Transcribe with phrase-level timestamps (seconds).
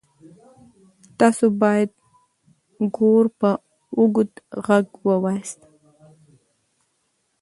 [1.19, 1.89] تاسو باید
[2.95, 3.49] ګور په
[3.97, 4.31] اوږد
[4.67, 5.59] غږ ووایاست.